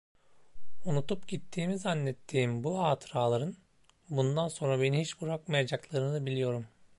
[0.85, 3.55] Unutup gittiğimi zannettiğim bu hatıraların,
[4.09, 6.65] bundan sonra beni hiç bırakmayacaklarını biliyorum.